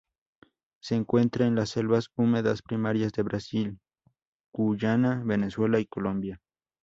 Se 0.81 0.95
encuentra 0.95 1.45
en 1.45 1.53
las 1.53 1.69
selvas 1.69 2.07
húmedas 2.15 2.63
primarias 2.63 3.11
de 3.11 3.21
Brasil, 3.21 3.79
Guyana, 4.51 5.21
Venezuela 5.23 5.79
y 5.79 5.85
Colombia. 5.85 6.41